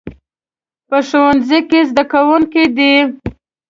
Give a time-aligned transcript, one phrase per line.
[0.89, 2.93] په ښوونځي کې زده کوونکي دي